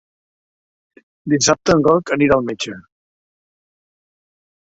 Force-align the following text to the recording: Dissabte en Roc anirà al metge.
Dissabte 1.33 1.75
en 1.75 1.83
Roc 1.89 2.15
anirà 2.17 2.39
al 2.41 2.47
metge. 2.49 2.79